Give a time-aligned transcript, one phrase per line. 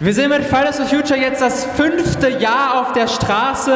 [0.00, 3.74] Wir sind mit Fridays for Future jetzt das fünfte Jahr auf der Straße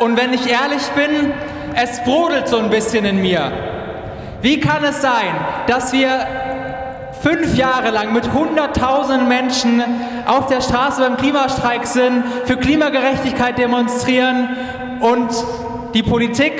[0.00, 1.32] und wenn ich ehrlich bin,
[1.74, 3.50] es brodelt so ein bisschen in mir.
[4.42, 5.34] Wie kann es sein,
[5.66, 6.26] dass wir
[7.22, 9.82] fünf Jahre lang mit hunderttausenden Menschen
[10.26, 14.50] auf der Straße beim Klimastreik sind, für Klimagerechtigkeit demonstrieren
[15.00, 15.30] und
[15.94, 16.52] die Politik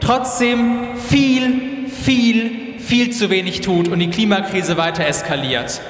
[0.00, 5.80] trotzdem viel, viel, viel zu wenig tut und die Klimakrise weiter eskaliert?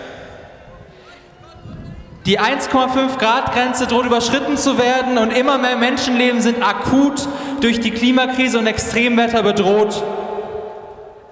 [2.26, 7.28] Die 1,5 Grad Grenze droht überschritten zu werden und immer mehr Menschenleben sind akut
[7.60, 10.02] durch die Klimakrise und Extremwetter bedroht.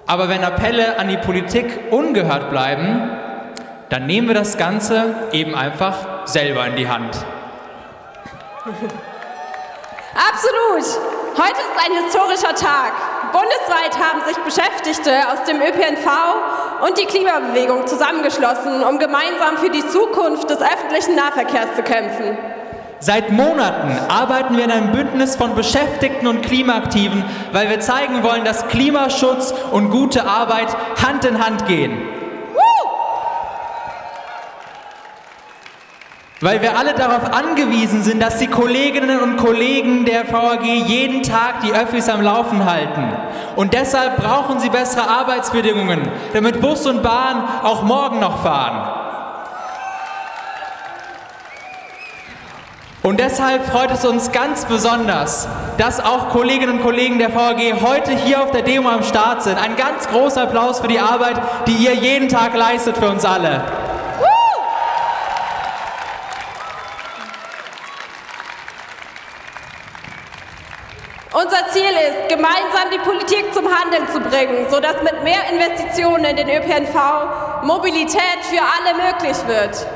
[0.05, 3.09] Aber wenn Appelle an die Politik ungehört bleiben,
[3.89, 7.17] dann nehmen wir das Ganze eben einfach selber in die Hand.
[10.13, 10.85] Absolut.
[11.35, 12.93] Heute ist ein historischer Tag.
[13.31, 16.07] Bundesweit haben sich Beschäftigte aus dem ÖPNV
[16.85, 22.37] und die Klimabewegung zusammengeschlossen, um gemeinsam für die Zukunft des öffentlichen Nahverkehrs zu kämpfen.
[22.99, 28.45] Seit Monaten arbeiten wir in einem Bündnis von Beschäftigten und Klimaaktiven, weil wir zeigen wollen,
[28.45, 30.75] dass Klimaschutz und gute Arbeit
[31.05, 31.97] Hand in Hand gehen.
[36.41, 41.61] Weil wir alle darauf angewiesen sind, dass die Kolleginnen und Kollegen der VAG jeden Tag
[41.61, 43.13] die Öffis am Laufen halten.
[43.55, 46.01] Und deshalb brauchen sie bessere Arbeitsbedingungen,
[46.33, 49.03] damit Bus und Bahn auch morgen noch fahren.
[53.03, 58.11] Und deshalb freut es uns ganz besonders, dass auch Kolleginnen und Kollegen der VAG heute
[58.11, 59.57] hier auf der Demo am Start sind.
[59.57, 61.35] Ein ganz großer Applaus für die Arbeit,
[61.67, 63.82] die ihr jeden Tag leistet für uns alle.
[71.33, 76.35] Unser Ziel ist, gemeinsam die Politik zum Handeln zu bringen, sodass mit mehr Investitionen in
[76.35, 79.87] den ÖPNV Mobilität für alle möglich wird.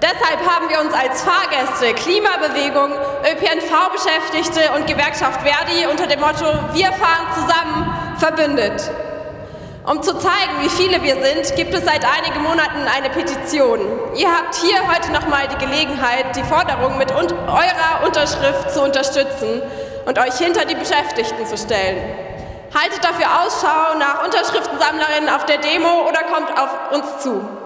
[0.00, 2.92] Deshalb haben wir uns als Fahrgäste, Klimabewegung,
[3.32, 8.88] ÖPNV-Beschäftigte und Gewerkschaft Verdi unter dem Motto Wir fahren zusammen verbündet.
[9.84, 13.80] Um zu zeigen, wie viele wir sind, gibt es seit einigen Monaten eine Petition.
[14.14, 19.60] Ihr habt hier heute nochmal die Gelegenheit, die Forderung mit eurer Unterschrift zu unterstützen
[20.04, 21.98] und euch hinter die Beschäftigten zu stellen.
[22.74, 27.61] Haltet dafür Ausschau nach Unterschriftensammlerinnen auf der Demo oder kommt auf uns zu.